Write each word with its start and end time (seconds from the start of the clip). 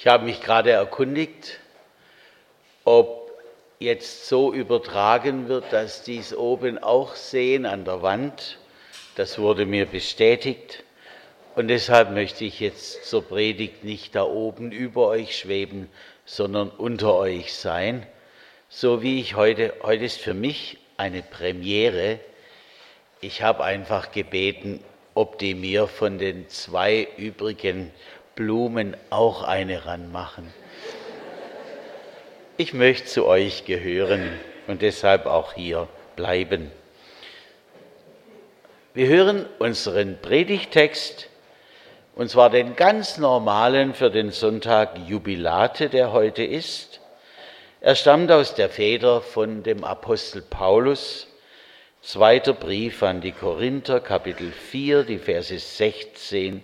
Ich 0.00 0.06
habe 0.06 0.24
mich 0.24 0.40
gerade 0.40 0.70
erkundigt, 0.70 1.60
ob 2.86 3.30
jetzt 3.80 4.28
so 4.28 4.50
übertragen 4.50 5.48
wird, 5.48 5.74
dass 5.74 6.02
dies 6.04 6.34
oben 6.34 6.82
auch 6.82 7.16
sehen 7.16 7.66
an 7.66 7.84
der 7.84 8.00
Wand. 8.00 8.58
Das 9.16 9.38
wurde 9.38 9.66
mir 9.66 9.84
bestätigt. 9.84 10.84
Und 11.54 11.68
deshalb 11.68 12.12
möchte 12.12 12.46
ich 12.46 12.60
jetzt 12.60 13.04
zur 13.04 13.28
Predigt 13.28 13.84
nicht 13.84 14.14
da 14.14 14.22
oben 14.22 14.72
über 14.72 15.08
euch 15.08 15.36
schweben, 15.36 15.90
sondern 16.24 16.70
unter 16.70 17.14
euch 17.16 17.52
sein. 17.52 18.06
So 18.70 19.02
wie 19.02 19.20
ich 19.20 19.34
heute, 19.34 19.74
heute 19.82 20.06
ist 20.06 20.18
für 20.18 20.32
mich 20.32 20.78
eine 20.96 21.20
Premiere. 21.20 22.20
Ich 23.20 23.42
habe 23.42 23.64
einfach 23.64 24.12
gebeten, 24.12 24.82
ob 25.12 25.38
die 25.38 25.54
mir 25.54 25.88
von 25.88 26.16
den 26.16 26.48
zwei 26.48 27.06
übrigen 27.18 27.90
Blumen 28.34 28.96
auch 29.10 29.42
eine 29.42 29.86
ranmachen. 29.86 30.52
Ich 32.56 32.74
möchte 32.74 33.06
zu 33.06 33.26
euch 33.26 33.64
gehören 33.64 34.32
und 34.66 34.82
deshalb 34.82 35.26
auch 35.26 35.54
hier 35.54 35.88
bleiben. 36.16 36.70
Wir 38.92 39.06
hören 39.06 39.46
unseren 39.58 40.18
Predigtext, 40.20 41.28
und 42.14 42.28
zwar 42.28 42.50
den 42.50 42.76
ganz 42.76 43.18
normalen 43.18 43.94
für 43.94 44.10
den 44.10 44.30
Sonntag 44.30 44.98
Jubilate, 45.06 45.88
der 45.88 46.12
heute 46.12 46.42
ist. 46.42 47.00
Er 47.80 47.94
stammt 47.94 48.30
aus 48.30 48.54
der 48.54 48.68
Feder 48.68 49.22
von 49.22 49.62
dem 49.62 49.84
Apostel 49.84 50.42
Paulus, 50.42 51.28
zweiter 52.02 52.52
Brief 52.52 53.02
an 53.02 53.20
die 53.20 53.32
Korinther, 53.32 54.00
Kapitel 54.00 54.52
4, 54.52 55.04
die 55.04 55.18
Verse 55.18 55.58
16 55.58 56.62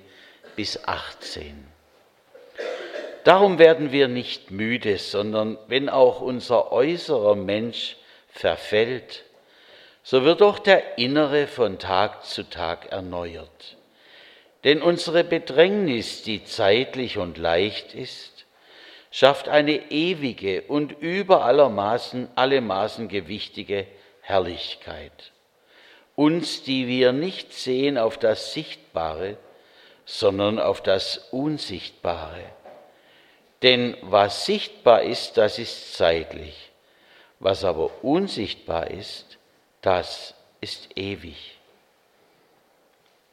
bis 0.56 0.82
18. 0.84 1.66
Darum 3.24 3.58
werden 3.58 3.92
wir 3.92 4.08
nicht 4.08 4.50
müde, 4.50 4.98
sondern 4.98 5.58
wenn 5.68 5.88
auch 5.88 6.20
unser 6.20 6.72
äußerer 6.72 7.34
Mensch 7.34 7.96
verfällt, 8.28 9.24
so 10.02 10.24
wird 10.24 10.40
doch 10.40 10.60
der 10.60 10.98
innere 10.98 11.48
von 11.48 11.78
Tag 11.78 12.24
zu 12.24 12.48
Tag 12.48 12.92
erneuert. 12.92 13.76
Denn 14.62 14.80
unsere 14.80 15.24
Bedrängnis, 15.24 16.22
die 16.22 16.44
zeitlich 16.44 17.18
und 17.18 17.38
leicht 17.38 17.94
ist, 17.94 18.46
schafft 19.10 19.48
eine 19.48 19.90
ewige 19.90 20.62
und 20.62 20.92
über 21.00 21.44
aller 21.44 21.68
Maßen, 21.68 22.28
alle 22.36 22.60
Maßen 22.60 23.08
gewichtige 23.08 23.86
Herrlichkeit. 24.20 25.32
Uns, 26.14 26.62
die 26.62 26.86
wir 26.86 27.12
nicht 27.12 27.52
sehen 27.52 27.98
auf 27.98 28.18
das 28.18 28.52
Sichtbare, 28.52 29.36
sondern 30.06 30.58
auf 30.60 30.80
das 30.80 31.18
Unsichtbare. 31.32 32.44
Denn 33.62 33.96
was 34.02 34.46
sichtbar 34.46 35.02
ist, 35.02 35.36
das 35.36 35.58
ist 35.58 35.94
zeitlich. 35.94 36.70
Was 37.40 37.64
aber 37.64 38.02
unsichtbar 38.02 38.90
ist, 38.90 39.36
das 39.82 40.34
ist 40.60 40.96
ewig. 40.96 41.58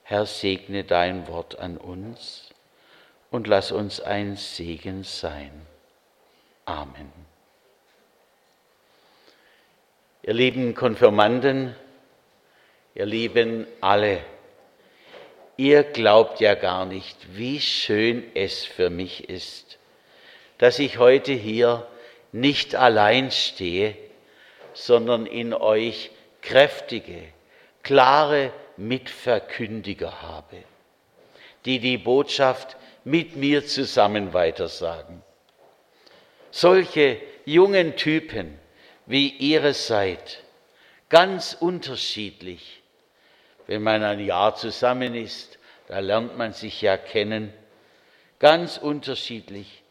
Herr, 0.04 0.26
segne 0.26 0.84
dein 0.84 1.28
Wort 1.28 1.60
an 1.60 1.78
uns 1.78 2.50
und 3.32 3.48
lass 3.48 3.72
uns 3.72 4.02
ein 4.02 4.36
Segen 4.36 5.04
sein. 5.04 5.66
Amen. 6.66 7.12
Ihr 10.24 10.34
lieben 10.34 10.74
Konfirmanden, 10.74 11.76
ihr 12.96 13.06
lieben 13.06 13.68
alle, 13.82 14.24
ihr 15.58 15.84
glaubt 15.84 16.40
ja 16.40 16.56
gar 16.56 16.86
nicht, 16.86 17.18
wie 17.36 17.60
schön 17.60 18.24
es 18.34 18.64
für 18.66 18.90
mich 18.90 19.30
ist, 19.30 19.78
dass 20.58 20.80
ich 20.80 20.98
heute 20.98 21.34
hier 21.34 21.88
nicht 22.32 22.76
allein 22.76 23.32
stehe, 23.32 23.96
sondern 24.74 25.26
in 25.26 25.54
euch 25.54 26.12
kräftige, 26.42 27.22
klare 27.84 28.52
Mitverkündiger 28.78 30.22
habe, 30.22 30.64
die 31.66 31.80
die 31.80 31.98
Botschaft 31.98 32.76
mit 33.04 33.36
mir 33.36 33.66
zusammen 33.66 34.34
weitersagen. 34.34 35.22
Solche 36.52 37.20
jungen 37.46 37.96
Typen, 37.96 38.60
wie 39.06 39.30
ihr 39.30 39.74
seid, 39.74 40.44
ganz 41.10 41.58
unterschiedlich. 41.60 42.83
Wenn 43.68 43.84
man 43.84 44.04
ein 44.04 44.20
Jahr 44.20 44.56
zusammen 44.56 45.16
ist, 45.16 45.58
da 45.88 46.00
lernt 46.00 46.38
man 46.38 46.54
sich 46.54 46.82
ja 46.82 46.98
kennen, 46.98 47.54
ganz 48.40 48.78
unterschiedlich. 48.78 49.84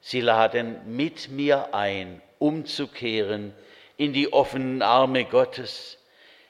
Sie 0.00 0.20
laden 0.20 0.96
mit 0.96 1.30
mir 1.30 1.74
ein, 1.74 2.22
umzukehren 2.38 3.52
in 3.96 4.12
die 4.12 4.32
offenen 4.32 4.82
Arme 4.82 5.24
Gottes. 5.24 5.98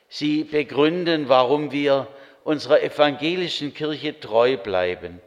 Sie 0.08 0.44
begründen, 0.44 1.28
warum 1.28 1.72
wir 1.72 2.08
unserer 2.44 2.82
evangelischen 2.82 3.74
Kirche 3.74 4.18
treu 4.20 4.56
bleiben 4.56 5.20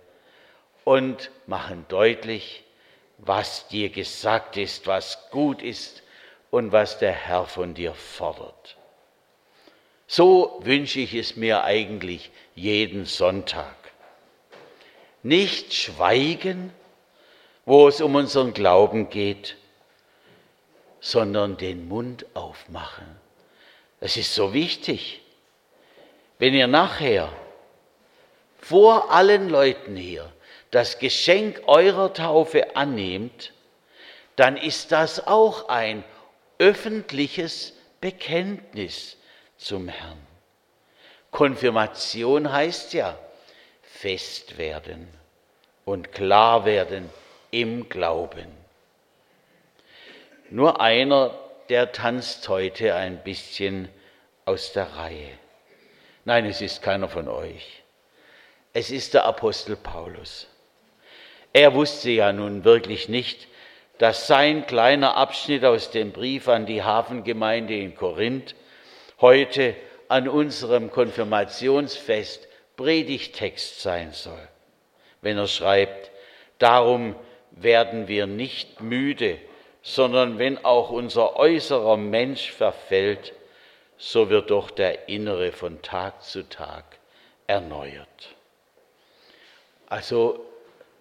und 0.83 1.31
machen 1.47 1.85
deutlich, 1.89 2.63
was 3.17 3.67
dir 3.67 3.89
gesagt 3.89 4.57
ist, 4.57 4.87
was 4.87 5.29
gut 5.31 5.61
ist 5.61 6.03
und 6.51 6.71
was 6.71 6.97
der 6.99 7.11
Herr 7.11 7.45
von 7.45 7.73
dir 7.73 7.93
fordert. 7.93 8.78
So 10.12 10.59
wünsche 10.64 11.02
ich 11.02 11.14
es 11.14 11.36
mir 11.36 11.64
eigentlich 11.66 12.31
jeden 12.56 13.06
Sonntag. 13.06 13.75
Nicht 15.22 15.72
schweigen, 15.72 16.74
wo 17.64 17.88
es 17.88 18.02
um 18.02 18.16
unseren 18.16 18.56
Glauben 18.56 19.12
geht, 19.12 19.56
sondern 21.00 21.58
den 21.58 21.88
Mund 21.88 22.25
aufmachen. 22.34 23.06
Das 24.00 24.18
ist 24.18 24.34
so 24.34 24.52
wichtig. 24.52 25.22
Wenn 26.40 26.56
ihr 26.56 26.66
nachher 26.66 27.31
vor 28.58 29.12
allen 29.12 29.47
Leuten 29.47 29.96
hier 29.96 30.34
das 30.72 30.97
Geschenk 30.97 31.62
eurer 31.68 32.16
Taufe 32.16 32.76
annehmt, 32.76 33.53
dann 34.38 34.58
ist 34.58 34.91
das 34.91 35.28
auch 35.28 35.70
ein 35.70 36.03
öffentliches 36.58 37.74
Bekenntnis 38.02 39.19
zum 39.59 39.90
Herrn. 39.90 40.18
Konfirmation 41.31 42.52
heißt 42.52 42.94
ja 42.94 43.16
fest 43.84 44.58
werden 44.58 45.08
und 45.86 46.12
klar 46.12 46.66
werden 46.66 47.09
im 47.52 47.90
Glauben. 47.90 48.47
Nur 50.50 50.81
einer, 50.81 51.38
der 51.68 51.92
tanzt 51.92 52.47
heute 52.50 52.96
ein 52.96 53.24
bisschen 53.24 53.90
aus 54.46 54.74
der 54.74 54.96
Reihe. 54.96 55.38
Nein, 56.26 56.46
es 56.46 56.62
ist 56.62 56.81
keiner 56.81 57.09
von 57.09 57.28
euch. 57.28 57.84
Es 58.74 58.90
ist 58.90 59.14
der 59.14 59.26
Apostel 59.26 59.76
Paulus. 59.76 60.47
Er 61.53 61.74
wusste 61.74 62.09
ja 62.12 62.31
nun 62.31 62.64
wirklich 62.64 63.09
nicht, 63.09 63.47
dass 63.97 64.28
sein 64.28 64.66
kleiner 64.66 65.18
Abschnitt 65.18 65.66
aus 65.66 65.91
dem 65.91 66.12
Brief 66.12 66.47
an 66.47 66.66
die 66.66 66.84
Hafengemeinde 66.84 67.76
in 67.76 67.96
Korinth 67.96 68.56
heute 69.22 69.75
an 70.07 70.28
unserem 70.28 70.91
Konfirmationsfest 70.91 72.47
Predigtext 72.78 73.81
sein 73.81 74.13
soll. 74.13 74.47
Wenn 75.22 75.38
er 75.38 75.47
schreibt, 75.47 76.12
darum 76.57 77.16
werden 77.52 78.08
wir 78.08 78.25
nicht 78.25 78.81
müde, 78.81 79.38
sondern 79.81 80.40
wenn 80.40 80.63
auch 80.63 80.90
unser 80.90 81.35
äußerer 81.35 81.97
Mensch 81.97 82.52
verfällt, 82.52 83.34
so 83.97 84.29
wird 84.29 84.49
doch 84.49 84.72
der 84.72 85.09
innere 85.09 85.52
von 85.52 85.82
Tag 85.82 86.23
zu 86.23 86.47
Tag 86.47 86.85
erneuert. 87.47 88.35
Also 89.88 90.46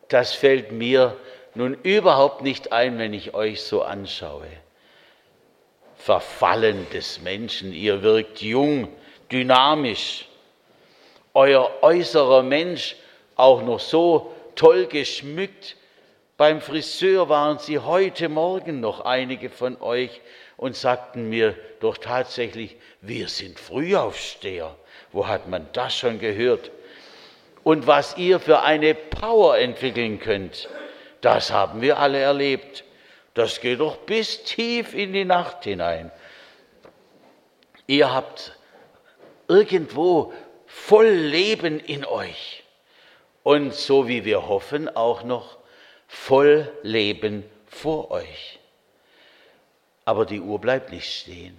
das 0.08 0.32
fällt 0.32 0.72
mir 0.72 1.16
nun 1.54 1.74
überhaupt 1.82 2.42
nicht 2.42 2.72
ein, 2.72 2.98
wenn 2.98 3.12
ich 3.12 3.34
euch 3.34 3.62
so 3.62 3.82
anschaue. 3.82 4.48
Verfallen 6.08 6.86
des 6.90 7.20
Menschen, 7.20 7.74
ihr 7.74 8.02
wirkt 8.02 8.40
jung, 8.40 8.88
dynamisch. 9.30 10.26
Euer 11.34 11.70
äußerer 11.82 12.42
Mensch 12.42 12.96
auch 13.36 13.60
noch 13.60 13.78
so 13.78 14.34
toll 14.54 14.86
geschmückt. 14.86 15.76
Beim 16.38 16.62
Friseur 16.62 17.28
waren 17.28 17.58
sie 17.58 17.80
heute 17.80 18.30
Morgen 18.30 18.80
noch 18.80 19.02
einige 19.02 19.50
von 19.50 19.78
euch 19.82 20.22
und 20.56 20.74
sagten 20.74 21.28
mir 21.28 21.54
doch 21.80 21.98
tatsächlich, 21.98 22.76
wir 23.02 23.28
sind 23.28 23.60
Frühaufsteher. 23.60 24.74
Wo 25.12 25.26
hat 25.26 25.46
man 25.46 25.68
das 25.74 25.94
schon 25.94 26.20
gehört? 26.20 26.70
Und 27.64 27.86
was 27.86 28.16
ihr 28.16 28.40
für 28.40 28.62
eine 28.62 28.94
Power 28.94 29.58
entwickeln 29.58 30.20
könnt, 30.20 30.70
das 31.20 31.52
haben 31.52 31.82
wir 31.82 31.98
alle 31.98 32.18
erlebt. 32.18 32.84
Das 33.38 33.60
geht 33.60 33.78
doch 33.78 33.98
bis 33.98 34.42
tief 34.42 34.94
in 34.94 35.12
die 35.12 35.24
Nacht 35.24 35.62
hinein. 35.62 36.10
Ihr 37.86 38.12
habt 38.12 38.58
irgendwo 39.46 40.32
voll 40.66 41.06
Leben 41.06 41.78
in 41.78 42.04
euch. 42.04 42.64
Und 43.44 43.74
so 43.74 44.08
wie 44.08 44.24
wir 44.24 44.48
hoffen, 44.48 44.88
auch 44.88 45.22
noch 45.22 45.58
voll 46.08 46.68
Leben 46.82 47.44
vor 47.68 48.10
euch. 48.10 48.58
Aber 50.04 50.26
die 50.26 50.40
Uhr 50.40 50.60
bleibt 50.60 50.90
nicht 50.90 51.08
stehen. 51.08 51.56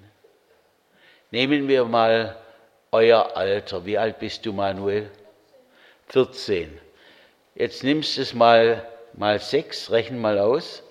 Nehmen 1.31 1.69
wir 1.69 1.85
mal 1.85 2.35
euer 2.91 3.37
Alter. 3.37 3.85
Wie 3.85 3.97
alt 3.97 4.19
bist 4.19 4.45
du, 4.45 4.51
Manuel? 4.51 5.09
14. 6.09 6.77
Jetzt 7.55 7.85
nimmst 7.85 8.17
du 8.17 8.21
es 8.21 8.33
mal, 8.33 8.85
mal 9.13 9.39
sechs, 9.39 9.89
rechnen 9.91 10.19
mal 10.19 10.39
aus. 10.39 10.83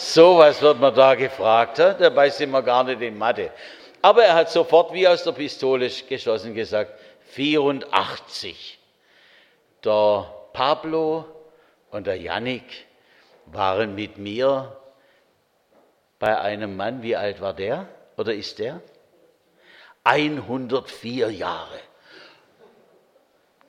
So 0.00 0.38
was 0.38 0.62
wird 0.62 0.80
man 0.80 0.94
da 0.94 1.14
gefragt, 1.14 1.78
dabei 1.78 2.30
sind 2.30 2.50
wir 2.52 2.62
gar 2.62 2.84
nicht 2.84 3.02
in 3.02 3.18
Mathe. 3.18 3.52
Aber 4.00 4.24
er 4.24 4.34
hat 4.34 4.50
sofort 4.50 4.94
wie 4.94 5.06
aus 5.06 5.24
der 5.24 5.32
Pistole 5.32 5.90
geschossen 6.08 6.54
gesagt, 6.54 6.98
84. 7.32 8.78
Der 9.84 10.34
Pablo 10.54 11.26
und 11.90 12.06
der 12.06 12.16
Yannick 12.16 12.86
waren 13.44 13.94
mit 13.94 14.16
mir 14.16 14.74
bei 16.18 16.38
einem 16.38 16.76
Mann, 16.76 17.02
wie 17.02 17.14
alt 17.14 17.42
war 17.42 17.52
der 17.52 17.86
oder 18.16 18.32
ist 18.32 18.58
der? 18.58 18.80
104 20.04 21.30
Jahre. 21.30 21.78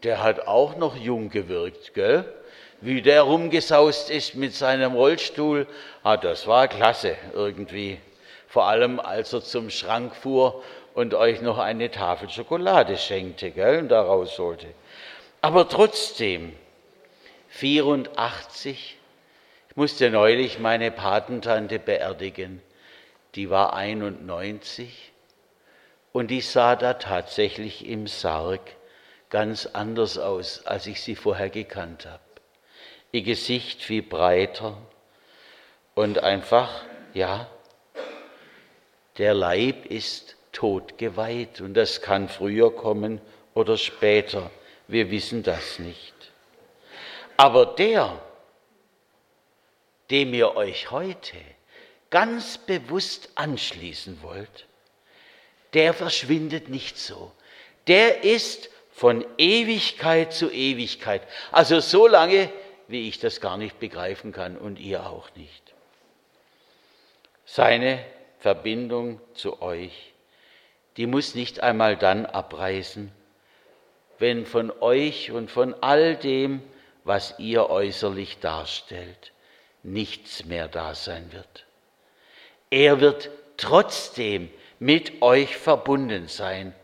Der 0.04 0.24
hat 0.24 0.48
auch 0.48 0.78
noch 0.78 0.96
jung 0.96 1.30
gewirkt, 1.30 1.94
gell? 1.94 2.41
Wie 2.82 3.04
der 3.04 3.22
rumgesaust 3.22 4.10
ist 4.10 4.34
mit 4.34 4.56
seinem 4.56 4.94
Rollstuhl, 4.94 5.68
ah, 6.02 6.18
das 6.18 6.48
war 6.48 6.68
klasse 6.68 7.16
irgendwie. 7.34 8.00
Vor 8.48 8.66
allem, 8.66 9.00
als 9.00 9.34
er 9.34 9.44
zum 9.44 9.70
Schrank 9.70 10.16
fuhr 10.16 10.64
und 10.96 11.14
euch 11.14 11.42
noch 11.42 11.60
eine 11.60 11.92
Tafel 11.92 12.30
Schokolade 12.30 12.98
schenkte, 12.98 13.52
gell, 13.52 13.80
und 13.80 13.90
da 13.90 14.02
rausholte. 14.02 14.66
Aber 15.42 15.70
trotzdem, 15.70 16.54
84, 17.50 18.98
ich 19.70 19.76
musste 19.76 20.10
neulich 20.10 20.58
meine 20.58 20.90
Patentante 20.90 21.78
beerdigen, 21.78 22.64
die 23.36 23.52
war 23.52 23.76
91 23.76 25.12
und 26.14 26.32
die 26.32 26.42
sah 26.42 26.76
da 26.76 26.96
tatsächlich 26.96 27.88
im 27.88 28.08
Sarg 28.08 28.62
ganz 29.30 29.68
anders 29.68 30.18
aus, 30.18 30.66
als 30.66 30.88
ich 30.88 31.02
sie 31.02 31.16
vorher 31.16 31.50
gekannt 31.50 32.08
habe. 32.08 32.31
Ihr 33.12 33.24
Gesicht 33.24 33.82
viel 33.82 34.04
breiter 34.04 34.78
und 35.96 36.20
einfach, 36.20 36.84
ja, 37.14 37.50
der 39.18 39.34
Leib 39.34 39.86
ist 39.86 40.38
tot 40.52 40.98
geweiht 40.98 41.62
und 41.62 41.74
das 41.74 42.02
kann 42.02 42.30
früher 42.30 42.74
kommen 42.74 43.22
oder 43.54 43.78
später. 43.78 44.50
Wir 44.88 45.12
wissen 45.12 45.44
das 45.44 45.80
nicht. 45.80 46.14
Aber 47.38 47.66
der, 47.66 48.22
dem 50.10 50.34
ihr 50.34 50.56
euch 50.56 50.92
heute 50.92 51.38
ganz 52.10 52.58
bewusst 52.58 53.30
anschließen 53.36 54.22
wollt, 54.22 54.68
der 55.74 55.94
verschwindet 55.94 56.70
nicht 56.70 56.98
so. 56.98 57.32
Der 57.88 58.24
ist 58.24 58.70
von 58.92 59.26
Ewigkeit 59.38 60.34
zu 60.34 60.52
Ewigkeit. 60.52 61.22
Also 61.52 61.80
so 61.80 62.08
lange, 62.08 62.52
wie 62.92 63.08
ich 63.08 63.20
das 63.20 63.42
gar 63.42 63.58
nicht 63.58 63.80
begreifen 63.80 64.32
kann 64.32 64.58
und 64.58 64.80
ihr 64.80 65.06
auch 65.06 65.30
nicht. 65.36 65.74
Seine 67.46 68.04
Verbindung 68.40 69.20
zu 69.34 69.62
euch, 69.62 70.14
die 70.98 71.08
muss 71.08 71.36
nicht 71.36 71.62
einmal 71.62 71.98
dann 71.98 72.26
abreißen, 72.26 73.12
wenn 74.20 74.46
von 74.46 74.72
euch 74.82 75.32
und 75.32 75.50
von 75.50 75.74
all 75.82 76.16
dem, 76.16 76.62
was 77.04 77.40
ihr 77.40 77.70
äußerlich 77.70 78.40
darstellt, 78.40 79.32
nichts 79.84 80.46
mehr 80.46 80.68
da 80.68 80.94
sein 80.94 81.32
wird. 81.32 81.66
Er 82.70 83.02
wird 83.02 83.30
trotzdem 83.58 84.50
mit 84.80 85.22
euch 85.22 85.58
verbunden 85.58 86.28
sein 86.28 86.76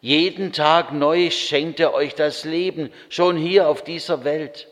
jeden 0.00 0.52
Tag 0.52 0.92
neu 0.92 1.30
schenkt 1.30 1.80
er 1.80 1.92
euch 1.92 2.14
das 2.14 2.44
Leben, 2.44 2.92
schon 3.08 3.36
hier 3.36 3.68
auf 3.68 3.82
dieser 3.82 4.22
Welt. 4.22 4.68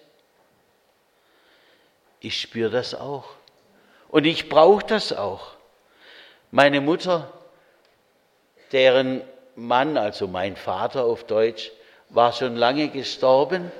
Ich 2.24 2.40
spüre 2.40 2.70
das 2.70 2.94
auch. 2.94 3.34
Und 4.08 4.24
ich 4.24 4.48
brauche 4.48 4.86
das 4.86 5.12
auch. 5.12 5.56
Meine 6.50 6.80
Mutter, 6.80 7.30
deren 8.72 9.20
Mann, 9.56 9.98
also 9.98 10.26
mein 10.26 10.56
Vater 10.56 11.04
auf 11.04 11.24
Deutsch, 11.24 11.70
war 12.08 12.32
schon 12.32 12.56
lange 12.56 12.88
gestorben. 12.88 13.70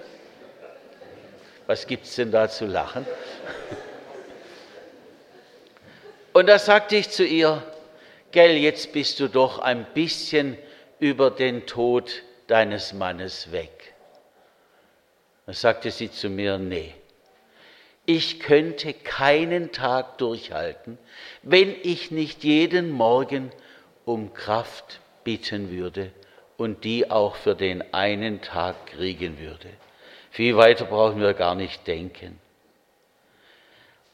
Was 1.66 1.86
gibt 1.86 2.04
es 2.04 2.16
denn 2.16 2.32
da 2.32 2.50
zu 2.50 2.66
lachen? 2.66 3.06
Und 6.34 6.46
da 6.46 6.58
sagte 6.58 6.96
ich 6.96 7.08
zu 7.08 7.24
ihr, 7.24 7.62
gell, 8.30 8.58
jetzt 8.58 8.92
bist 8.92 9.20
du 9.20 9.28
doch 9.28 9.58
ein 9.58 9.86
bisschen 9.94 10.58
über 10.98 11.30
den 11.30 11.64
Tod 11.64 12.22
deines 12.46 12.92
Mannes 12.92 13.52
weg. 13.52 13.94
Da 15.46 15.54
sagte 15.54 15.90
sie 15.90 16.10
zu 16.10 16.28
mir, 16.28 16.58
nee, 16.58 16.94
ich 18.06 18.40
könnte 18.40 18.92
keinen 18.92 19.72
Tag 19.72 20.18
durchhalten, 20.18 20.98
wenn 21.42 21.74
ich 21.82 22.10
nicht 22.10 22.44
jeden 22.44 22.90
Morgen 22.90 23.50
um 24.04 24.34
Kraft 24.34 25.00
bitten 25.24 25.70
würde 25.70 26.10
und 26.56 26.84
die 26.84 27.10
auch 27.10 27.36
für 27.36 27.54
den 27.54 27.94
einen 27.94 28.42
Tag 28.42 28.86
kriegen 28.86 29.38
würde. 29.38 29.68
Viel 30.30 30.56
weiter 30.56 30.84
brauchen 30.84 31.20
wir 31.20 31.32
gar 31.34 31.54
nicht 31.54 31.86
denken. 31.86 32.38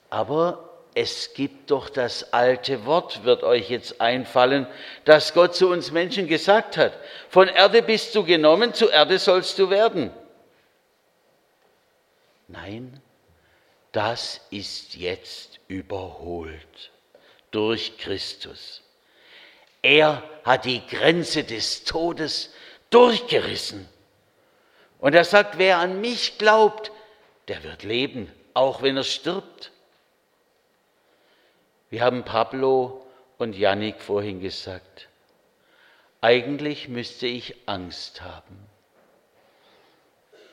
Aber 0.08 0.70
es 0.94 1.34
gibt 1.34 1.70
doch 1.70 1.88
das 1.88 2.32
alte 2.32 2.84
Wort, 2.84 3.24
wird 3.24 3.42
euch 3.42 3.70
jetzt 3.70 4.00
einfallen, 4.00 4.66
das 5.04 5.34
Gott 5.34 5.54
zu 5.54 5.68
uns 5.68 5.92
Menschen 5.92 6.26
gesagt 6.26 6.76
hat. 6.76 6.92
Von 7.28 7.48
Erde 7.48 7.82
bist 7.82 8.14
du 8.14 8.24
genommen, 8.24 8.74
zu 8.74 8.88
Erde 8.88 9.18
sollst 9.18 9.58
du 9.58 9.70
werden. 9.70 10.10
Nein, 12.48 13.00
das 13.92 14.40
ist 14.50 14.94
jetzt 14.94 15.60
überholt 15.68 16.90
durch 17.50 17.98
Christus. 17.98 18.82
Er 19.82 20.22
hat 20.44 20.64
die 20.64 20.86
Grenze 20.86 21.44
des 21.44 21.84
Todes 21.84 22.52
durchgerissen. 22.90 23.88
Und 24.98 25.14
er 25.14 25.24
sagt, 25.24 25.58
wer 25.58 25.78
an 25.78 26.00
mich 26.00 26.38
glaubt, 26.38 26.92
der 27.48 27.62
wird 27.62 27.82
leben, 27.82 28.30
auch 28.54 28.82
wenn 28.82 28.96
er 28.96 29.04
stirbt. 29.04 29.72
Wir 31.88 32.02
haben 32.02 32.24
Pablo 32.24 33.04
und 33.38 33.56
Yannick 33.56 34.00
vorhin 34.00 34.40
gesagt, 34.40 35.08
eigentlich 36.20 36.88
müsste 36.88 37.26
ich 37.26 37.56
Angst 37.66 38.20
haben. 38.20 38.66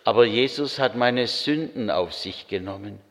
Aber 0.06 0.26
Jesus 0.26 0.80
hat 0.80 0.96
meine 0.96 1.28
Sünden 1.28 1.92
auf 1.92 2.14
sich 2.14 2.48
genommen. 2.48 3.02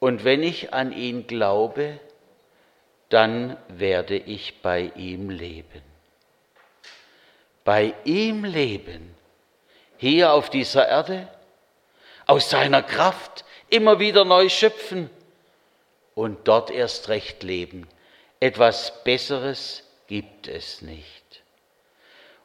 Und 0.00 0.24
wenn 0.24 0.42
ich 0.42 0.72
an 0.72 0.92
ihn 0.92 1.26
glaube, 1.26 1.98
dann 3.08 3.56
werde 3.68 4.16
ich 4.16 4.60
bei 4.62 4.92
ihm 4.94 5.30
leben. 5.30 5.82
Bei 7.64 7.94
ihm 8.04 8.44
leben, 8.44 9.14
hier 9.96 10.32
auf 10.32 10.50
dieser 10.50 10.88
Erde, 10.88 11.28
aus 12.26 12.50
seiner 12.50 12.82
Kraft 12.82 13.44
immer 13.70 13.98
wieder 13.98 14.24
neu 14.24 14.48
schöpfen 14.48 15.10
und 16.14 16.46
dort 16.46 16.70
erst 16.70 17.08
recht 17.08 17.42
leben. 17.42 17.88
Etwas 18.40 19.02
Besseres 19.04 19.82
gibt 20.06 20.46
es 20.46 20.82
nicht. 20.82 21.42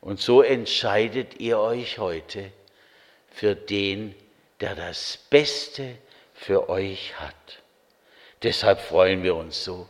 Und 0.01 0.19
so 0.19 0.41
entscheidet 0.41 1.39
ihr 1.39 1.59
euch 1.59 1.97
heute 1.99 2.51
für 3.31 3.55
den, 3.55 4.15
der 4.59 4.75
das 4.75 5.17
Beste 5.29 5.97
für 6.33 6.69
euch 6.69 7.19
hat. 7.19 7.61
Deshalb 8.43 8.81
freuen 8.81 9.23
wir 9.23 9.35
uns 9.35 9.63
so. 9.63 9.87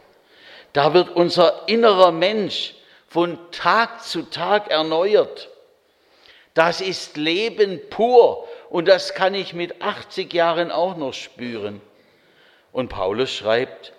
Da 0.74 0.94
wird 0.94 1.10
unser 1.10 1.68
innerer 1.68 2.12
Mensch 2.12 2.74
von 3.08 3.38
Tag 3.52 4.04
zu 4.04 4.24
Tag 4.24 4.70
erneuert. 4.70 5.50
Das 6.54 6.82
ist 6.82 7.18
Leben 7.18 7.80
pur 7.90 8.48
und 8.70 8.88
das 8.88 9.14
kann 9.14 9.34
ich 9.34 9.54
mit 9.54 9.82
80 9.82 10.34
Jahren 10.34 10.72
auch 10.72 10.98
noch 10.98 11.14
spüren. 11.14 11.82
Und 12.72 12.90
Paulus 12.90 13.32
schreibt, 13.32 13.94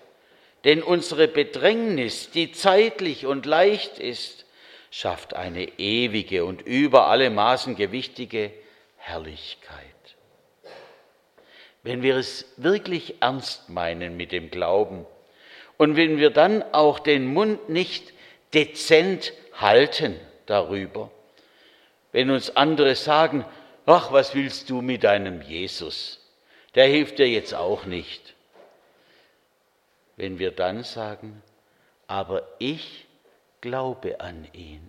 denn 0.65 0.83
unsere 0.83 1.29
Bedrängnis, 1.29 2.31
die 2.31 2.53
zeitlich 2.53 3.27
und 3.27 3.47
leicht 3.47 3.99
ist, 3.99 4.47
schafft 4.91 5.35
eine 5.35 5.79
ewige 5.79 6.45
und 6.45 6.63
über 6.63 7.07
alle 7.07 7.31
Maßen 7.31 7.77
gewichtige 7.77 8.53
Herrlichkeit. 8.97 9.94
Wenn 11.85 12.03
wir 12.03 12.17
es 12.17 12.47
wirklich 12.57 13.23
ernst 13.23 13.69
meinen 13.69 14.17
mit 14.17 14.33
dem 14.33 14.51
Glauben 14.51 15.07
und 15.77 15.97
wenn 15.97 16.17
wir 16.17 16.31
dann 16.31 16.63
auch 16.73 16.99
den 16.99 17.27
Mund 17.27 17.69
nicht 17.69 18.13
dezent 18.55 19.33
halten 19.53 20.19
darüber, 20.47 21.11
wenn 22.11 22.31
uns 22.31 22.57
andere 22.57 22.95
sagen, 22.95 23.45
ach, 23.85 24.13
was 24.13 24.35
willst 24.35 24.71
du 24.71 24.81
mit 24.81 25.05
deinem 25.05 25.43
Jesus? 25.43 26.21
Der 26.75 26.87
hilft 26.87 27.19
dir 27.19 27.29
jetzt 27.29 27.55
auch 27.55 27.85
nicht. 27.85 28.35
Wenn 30.17 30.39
wir 30.39 30.53
dann 30.53 30.85
sagen, 30.85 31.43
aber 32.07 32.49
ich 32.59 33.07
glaube 33.61 34.21
an 34.21 34.49
ihn, 34.53 34.89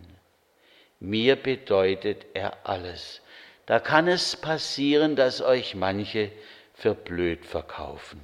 mir 1.00 1.36
bedeutet 1.36 2.26
er 2.34 2.66
alles, 2.66 3.22
da 3.66 3.80
kann 3.80 4.08
es 4.08 4.36
passieren, 4.38 5.16
dass 5.16 5.42
euch 5.42 5.76
manche 5.76 6.32
für 6.76 6.94
blöd 6.94 7.46
verkaufen. 7.46 8.22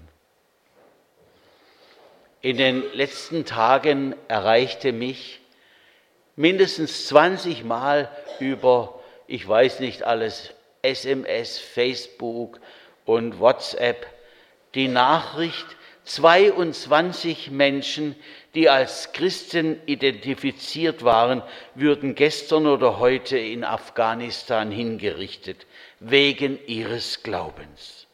In 2.42 2.58
den 2.58 2.84
letzten 2.94 3.46
Tagen 3.46 4.16
erreichte 4.28 4.92
mich 4.92 5.40
mindestens 6.36 7.08
20 7.08 7.64
Mal 7.64 8.10
über, 8.40 9.00
ich 9.28 9.48
weiß 9.48 9.80
nicht 9.80 10.04
alles, 10.04 10.54
SMS, 10.82 11.60
Facebook 11.60 12.60
und 13.06 13.40
WhatsApp 13.40 14.08
die 14.74 14.88
Nachricht, 14.88 15.66
22 16.04 17.52
Menschen, 17.52 18.16
die 18.56 18.70
als 18.70 19.14
Christen 19.14 19.80
identifiziert 19.86 21.04
waren, 21.04 21.44
würden 21.76 22.16
gestern 22.16 22.66
oder 22.66 22.98
heute 23.00 23.38
in 23.38 23.64
Afghanistan 23.64 24.72
hingerichtet, 24.72 25.68
wegen 26.00 26.60
ihres 26.66 27.22
Glaubens. 27.22 28.08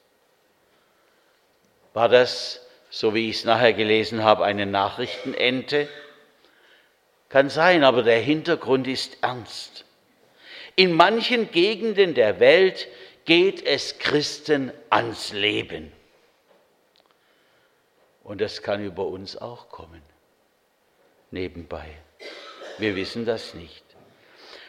War 1.97 2.09
das, 2.09 2.61
so 2.91 3.15
wie 3.15 3.27
ich 3.27 3.37
es 3.37 3.43
nachher 3.43 3.73
gelesen 3.73 4.23
habe, 4.23 4.45
eine 4.45 4.67
Nachrichtenente? 4.67 5.89
Kann 7.27 7.49
sein, 7.49 7.83
aber 7.83 8.03
der 8.03 8.19
Hintergrund 8.19 8.85
ist 8.85 9.17
ernst. 9.23 9.83
In 10.75 10.93
manchen 10.93 11.49
Gegenden 11.49 12.13
der 12.13 12.39
Welt 12.39 12.87
geht 13.25 13.65
es 13.65 13.97
Christen 13.97 14.71
ans 14.91 15.33
Leben. 15.33 15.91
Und 18.23 18.41
das 18.41 18.61
kann 18.61 18.85
über 18.85 19.07
uns 19.07 19.35
auch 19.35 19.69
kommen. 19.69 20.03
Nebenbei. 21.31 21.87
Wir 22.77 22.95
wissen 22.95 23.25
das 23.25 23.55
nicht. 23.55 23.83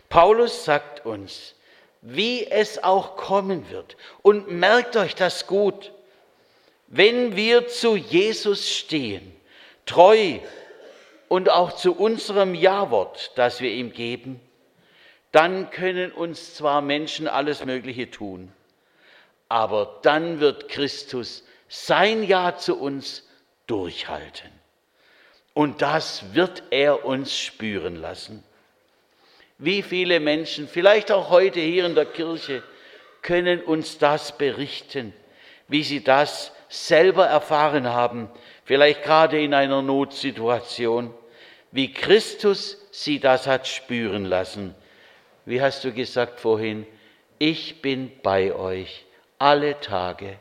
Paulus 0.08 0.64
sagt 0.64 1.04
uns, 1.04 1.54
wie 2.00 2.46
es 2.46 2.82
auch 2.82 3.18
kommen 3.18 3.68
wird. 3.68 3.98
Und 4.22 4.50
merkt 4.50 4.96
euch 4.96 5.14
das 5.14 5.46
gut. 5.46 5.92
Wenn 6.88 7.36
wir 7.36 7.68
zu 7.68 7.96
Jesus 7.96 8.70
stehen, 8.70 9.34
treu 9.84 10.38
und 11.28 11.50
auch 11.50 11.72
zu 11.72 11.94
unserem 11.94 12.54
Ja-Wort, 12.54 13.32
das 13.36 13.60
wir 13.60 13.70
ihm 13.70 13.92
geben, 13.92 14.40
dann 15.30 15.70
können 15.70 16.12
uns 16.12 16.54
zwar 16.54 16.80
Menschen 16.80 17.28
alles 17.28 17.64
Mögliche 17.64 18.10
tun, 18.10 18.50
aber 19.48 20.00
dann 20.02 20.40
wird 20.40 20.68
Christus 20.68 21.44
sein 21.68 22.22
Ja 22.22 22.56
zu 22.56 22.78
uns 22.78 23.28
durchhalten. 23.66 24.50
Und 25.52 25.82
das 25.82 26.34
wird 26.34 26.62
er 26.70 27.04
uns 27.04 27.38
spüren 27.38 27.96
lassen. 27.96 28.42
Wie 29.58 29.82
viele 29.82 30.20
Menschen, 30.20 30.68
vielleicht 30.68 31.10
auch 31.10 31.30
heute 31.30 31.60
hier 31.60 31.84
in 31.84 31.94
der 31.94 32.06
Kirche, 32.06 32.62
können 33.22 33.60
uns 33.60 33.98
das 33.98 34.38
berichten, 34.38 35.12
wie 35.66 35.82
sie 35.82 36.02
das 36.02 36.52
selber 36.68 37.26
erfahren 37.26 37.88
haben, 37.88 38.28
vielleicht 38.64 39.02
gerade 39.02 39.40
in 39.40 39.54
einer 39.54 39.82
Notsituation, 39.82 41.14
wie 41.70 41.92
Christus 41.92 42.78
sie 42.90 43.20
das 43.20 43.46
hat 43.46 43.66
spüren 43.66 44.24
lassen. 44.24 44.74
Wie 45.44 45.60
hast 45.62 45.84
du 45.84 45.92
gesagt 45.92 46.40
vorhin, 46.40 46.86
ich 47.38 47.82
bin 47.82 48.12
bei 48.22 48.54
euch 48.54 49.04
alle 49.38 49.80
Tage 49.80 50.36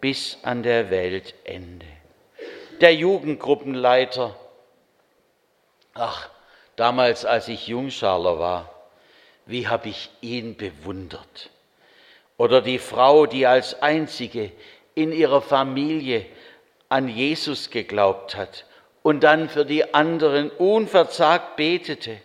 bis 0.00 0.38
an 0.42 0.62
der 0.62 0.90
Weltende 0.90 1.86
der 2.80 2.94
Jugendgruppenleiter. 2.94 4.36
Ach, 5.94 6.28
damals, 6.76 7.24
als 7.24 7.48
ich 7.48 7.68
Jungscharler 7.68 8.38
war, 8.38 8.70
wie 9.46 9.68
habe 9.68 9.88
ich 9.88 10.10
ihn 10.20 10.56
bewundert. 10.56 11.50
Oder 12.36 12.62
die 12.62 12.78
Frau, 12.78 13.26
die 13.26 13.46
als 13.46 13.80
einzige 13.80 14.50
in 14.94 15.12
ihrer 15.12 15.42
Familie 15.42 16.26
an 16.88 17.08
Jesus 17.08 17.70
geglaubt 17.70 18.36
hat 18.36 18.64
und 19.02 19.22
dann 19.22 19.48
für 19.48 19.64
die 19.64 19.94
anderen 19.94 20.50
unverzagt 20.50 21.56
betete. 21.56 22.20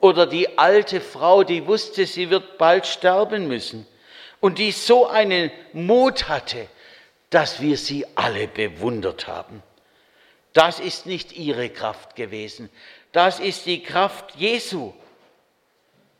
Oder 0.00 0.26
die 0.26 0.58
alte 0.58 1.00
Frau, 1.00 1.42
die 1.42 1.66
wusste, 1.66 2.06
sie 2.06 2.30
wird 2.30 2.58
bald 2.58 2.86
sterben 2.86 3.48
müssen 3.48 3.86
und 4.40 4.58
die 4.58 4.70
so 4.70 5.06
einen 5.06 5.50
Mut 5.72 6.28
hatte, 6.28 6.68
dass 7.30 7.60
wir 7.60 7.76
sie 7.76 8.06
alle 8.14 8.46
bewundert 8.46 9.26
haben. 9.26 9.62
Das 10.52 10.80
ist 10.80 11.06
nicht 11.06 11.36
ihre 11.36 11.68
Kraft 11.68 12.16
gewesen, 12.16 12.70
das 13.12 13.40
ist 13.40 13.66
die 13.66 13.82
Kraft 13.82 14.36
Jesu. 14.36 14.92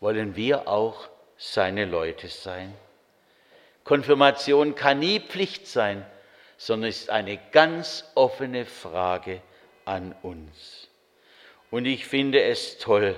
Wollen 0.01 0.37
wir 0.37 0.69
auch 0.69 1.09
seine 1.37 1.85
Leute 1.85 2.29
sein? 2.29 2.75
Konfirmation 3.89 4.75
kann 4.75 4.99
nie 4.99 5.19
Pflicht 5.19 5.67
sein, 5.67 6.05
sondern 6.59 6.91
ist 6.91 7.09
eine 7.09 7.39
ganz 7.53 8.05
offene 8.15 8.67
Frage 8.67 9.41
an 9.87 10.15
uns. 10.21 10.89
Und 11.71 11.87
ich 11.87 12.05
finde 12.05 12.43
es 12.43 12.77
toll, 12.77 13.17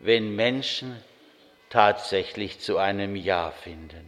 wenn 0.00 0.34
Menschen 0.34 1.00
tatsächlich 1.70 2.58
zu 2.58 2.78
einem 2.78 3.14
Ja 3.14 3.52
finden. 3.52 4.04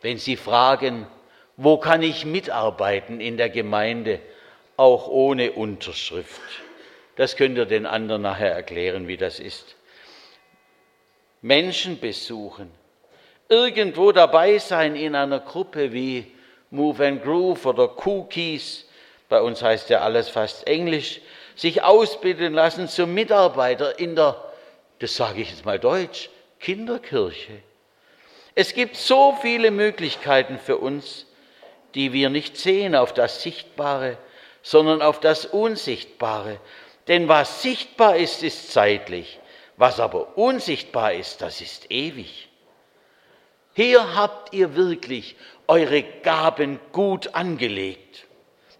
Wenn 0.00 0.16
sie 0.16 0.36
fragen, 0.36 1.06
wo 1.58 1.76
kann 1.76 2.00
ich 2.00 2.24
mitarbeiten 2.24 3.20
in 3.20 3.36
der 3.36 3.50
Gemeinde, 3.50 4.18
auch 4.78 5.08
ohne 5.08 5.52
Unterschrift? 5.52 6.40
Das 7.16 7.36
könnt 7.36 7.58
ihr 7.58 7.66
den 7.66 7.84
anderen 7.84 8.22
nachher 8.22 8.52
erklären, 8.52 9.08
wie 9.08 9.18
das 9.18 9.40
ist. 9.40 9.76
Menschen 11.42 12.00
besuchen, 12.00 12.70
irgendwo 13.48 14.12
dabei 14.12 14.58
sein 14.58 14.96
in 14.96 15.14
einer 15.14 15.40
Gruppe 15.40 15.92
wie 15.92 16.32
Move 16.70 17.06
and 17.06 17.22
Groove 17.22 17.66
oder 17.66 18.06
Cookies, 18.06 18.84
bei 19.28 19.40
uns 19.40 19.62
heißt 19.62 19.90
ja 19.90 20.00
alles 20.00 20.28
fast 20.28 20.66
Englisch, 20.66 21.20
sich 21.54 21.82
ausbilden 21.82 22.52
lassen 22.52 22.88
zum 22.88 23.14
Mitarbeiter 23.14 23.98
in 23.98 24.14
der, 24.14 24.36
das 24.98 25.16
sage 25.16 25.40
ich 25.40 25.50
jetzt 25.50 25.64
mal 25.64 25.78
deutsch, 25.78 26.28
Kinderkirche. 26.60 27.62
Es 28.54 28.72
gibt 28.74 28.96
so 28.96 29.36
viele 29.42 29.70
Möglichkeiten 29.70 30.58
für 30.58 30.78
uns, 30.78 31.26
die 31.94 32.12
wir 32.12 32.30
nicht 32.30 32.56
sehen 32.56 32.94
auf 32.94 33.12
das 33.12 33.42
Sichtbare, 33.42 34.18
sondern 34.62 35.02
auf 35.02 35.20
das 35.20 35.46
Unsichtbare. 35.46 36.58
Denn 37.08 37.28
was 37.28 37.62
sichtbar 37.62 38.16
ist, 38.16 38.42
ist 38.42 38.72
zeitlich. 38.72 39.38
Was 39.76 40.00
aber 40.00 40.36
unsichtbar 40.36 41.12
ist, 41.12 41.42
das 41.42 41.60
ist 41.60 41.90
ewig. 41.90 42.48
Hier 43.76 44.16
habt 44.16 44.52
ihr 44.52 44.74
wirklich 44.74 45.36
eure 45.68 46.02
Gaben 46.02 46.80
gut 46.90 47.34
angelegt. 47.34 48.26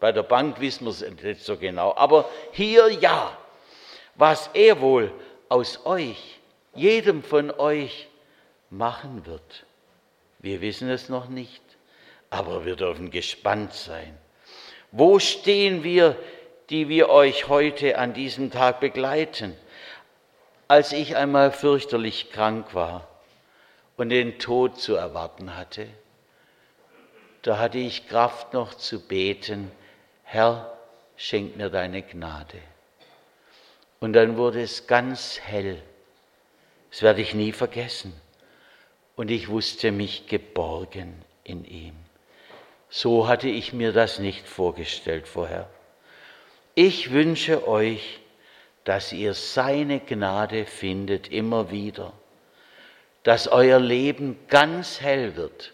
Bei 0.00 0.10
der 0.10 0.24
Bank 0.24 0.60
wissen 0.60 0.86
wir 0.86 0.90
es 0.90 1.00
nicht 1.22 1.42
so 1.42 1.56
genau, 1.56 1.94
aber 1.96 2.28
hier 2.50 2.90
ja. 2.90 3.36
Was 4.16 4.50
er 4.54 4.80
wohl 4.80 5.12
aus 5.48 5.86
euch, 5.86 6.40
jedem 6.74 7.22
von 7.22 7.52
euch 7.52 8.08
machen 8.70 9.24
wird, 9.26 9.64
wir 10.40 10.60
wissen 10.60 10.90
es 10.90 11.08
noch 11.08 11.28
nicht 11.28 11.62
aber 12.30 12.64
wir 12.64 12.76
dürfen 12.76 13.10
gespannt 13.10 13.72
sein. 13.72 14.16
Wo 14.92 15.18
stehen 15.18 15.84
wir, 15.84 16.16
die 16.70 16.88
wir 16.88 17.08
euch 17.08 17.48
heute 17.48 17.98
an 17.98 18.14
diesem 18.14 18.50
Tag 18.50 18.80
begleiten? 18.80 19.56
Als 20.68 20.92
ich 20.92 21.16
einmal 21.16 21.52
fürchterlich 21.52 22.30
krank 22.30 22.74
war 22.74 23.08
und 23.96 24.10
den 24.10 24.38
Tod 24.38 24.78
zu 24.78 24.94
erwarten 24.94 25.56
hatte, 25.56 25.88
da 27.42 27.58
hatte 27.58 27.78
ich 27.78 28.08
Kraft 28.08 28.52
noch 28.52 28.74
zu 28.74 29.00
beten, 29.00 29.70
Herr, 30.24 30.76
schenk 31.16 31.56
mir 31.56 31.70
deine 31.70 32.02
Gnade. 32.02 32.58
Und 34.00 34.12
dann 34.12 34.36
wurde 34.36 34.60
es 34.60 34.86
ganz 34.86 35.40
hell. 35.40 35.80
Das 36.90 37.02
werde 37.02 37.22
ich 37.22 37.34
nie 37.34 37.52
vergessen. 37.52 38.12
Und 39.14 39.30
ich 39.30 39.48
wusste 39.48 39.92
mich 39.92 40.26
geborgen 40.26 41.22
in 41.44 41.64
ihm. 41.64 41.94
So 42.88 43.28
hatte 43.28 43.48
ich 43.48 43.72
mir 43.72 43.92
das 43.92 44.18
nicht 44.18 44.46
vorgestellt 44.46 45.26
vorher. 45.26 45.68
Ich 46.74 47.10
wünsche 47.10 47.66
euch, 47.66 48.20
dass 48.84 49.12
ihr 49.12 49.34
seine 49.34 50.00
Gnade 50.00 50.66
findet 50.66 51.28
immer 51.28 51.70
wieder, 51.70 52.12
dass 53.26 53.48
euer 53.48 53.80
Leben 53.80 54.38
ganz 54.46 55.00
hell 55.00 55.34
wird, 55.34 55.72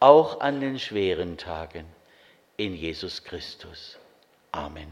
auch 0.00 0.40
an 0.40 0.62
den 0.62 0.78
schweren 0.78 1.36
Tagen 1.36 1.84
in 2.56 2.74
Jesus 2.74 3.22
Christus. 3.22 3.98
Amen. 4.50 4.88